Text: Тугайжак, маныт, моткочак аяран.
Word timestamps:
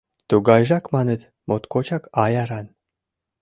Тугайжак, 0.29 0.85
маныт, 0.95 1.21
моткочак 1.47 2.03
аяран. 2.23 2.67